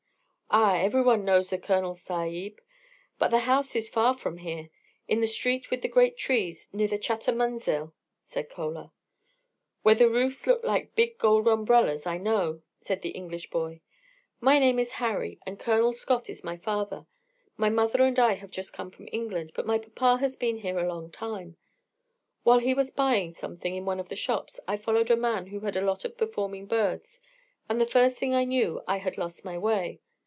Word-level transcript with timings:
"Ah, 0.53 0.75
every 0.77 1.01
one 1.01 1.23
knows 1.23 1.49
the 1.49 1.57
Colonel 1.57 1.95
Sahib; 1.95 2.59
but 3.17 3.29
the 3.31 3.39
house 3.39 3.73
is 3.73 3.87
far 3.87 4.13
from 4.13 4.39
here; 4.39 4.69
in 5.07 5.21
the 5.21 5.25
street 5.27 5.69
with 5.71 5.81
the 5.81 5.87
great 5.87 6.17
trees 6.17 6.67
near 6.73 6.89
the 6.89 6.97
Chutter 6.97 7.31
Munzil," 7.31 7.93
said 8.21 8.49
Chola. 8.49 8.91
"Where 9.83 9.95
the 9.95 10.09
roofs 10.09 10.45
look 10.45 10.61
like 10.65 10.93
big 10.93 11.17
gold 11.17 11.47
umbrellas, 11.47 12.05
I 12.05 12.17
know," 12.17 12.63
said 12.81 13.01
the 13.01 13.11
English 13.11 13.49
boy. 13.49 13.79
"My 14.41 14.59
name 14.59 14.77
is 14.77 14.91
Harry, 14.99 15.39
and 15.45 15.57
Colonel 15.57 15.93
Scott 15.93 16.29
is 16.29 16.43
my 16.43 16.57
father. 16.57 17.05
My 17.55 17.69
mother 17.69 18.03
and 18.03 18.19
I 18.19 18.33
have 18.33 18.51
just 18.51 18.73
come 18.73 18.91
from 18.91 19.07
England; 19.09 19.53
but 19.55 19.65
my 19.65 19.77
papa 19.77 20.19
has 20.19 20.35
been 20.35 20.57
here 20.57 20.77
a 20.79 20.85
long 20.89 21.11
time. 21.11 21.55
While 22.43 22.59
he 22.59 22.73
was 22.73 22.91
buying 22.91 23.33
something 23.33 23.73
in 23.73 23.85
one 23.85 24.01
of 24.01 24.09
the 24.09 24.17
shops, 24.17 24.59
I 24.67 24.75
followed 24.75 25.09
a 25.11 25.15
man 25.15 25.47
who 25.47 25.61
had 25.61 25.77
a 25.77 25.81
lot 25.81 26.03
of 26.03 26.17
performing 26.17 26.65
birds; 26.65 27.21
and 27.69 27.79
the 27.79 27.85
first 27.85 28.19
thing 28.19 28.35
I 28.35 28.43
knew 28.43 28.81
I 28.85 28.97
had 28.97 29.17
lost 29.17 29.45
my 29.45 29.57
way." 29.57 30.01